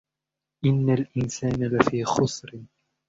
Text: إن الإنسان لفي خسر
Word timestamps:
إن 0.65 0.89
الإنسان 0.89 1.51
لفي 1.63 2.03
خسر 2.05 2.61